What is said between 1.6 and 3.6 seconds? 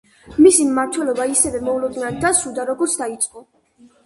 მოულოდნელად დასრულდა როგორც დაიწყო.